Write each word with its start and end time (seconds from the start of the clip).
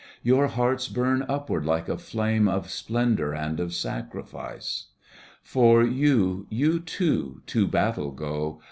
Your 0.23 0.47
hearts 0.47 0.87
bum 0.87 1.23
upward 1.29 1.63
like 1.63 1.87
a 1.87 1.95
flame 1.95 2.47
Of 2.47 2.71
splendour 2.71 3.35
and 3.35 3.59
of 3.59 3.75
sacrifice. 3.75 4.87
For 5.43 5.83
you, 5.85 6.47
you 6.49 6.79
too, 6.79 7.43
to 7.45 7.67
battle 7.67 8.09
go. 8.09 8.59